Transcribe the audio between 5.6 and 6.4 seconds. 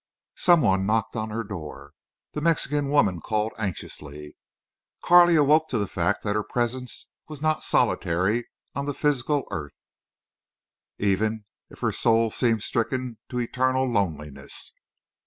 to the fact that